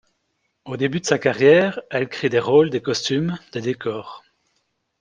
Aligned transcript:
Au 0.65 0.77
début 0.77 0.99
de 0.99 1.05
sa 1.05 1.19
carrière, 1.19 1.79
elle 1.91 2.09
crée 2.09 2.29
des 2.29 2.39
rôles, 2.39 2.71
des 2.71 2.81
costumes, 2.81 3.37
des 3.53 3.61
décors. 3.61 4.23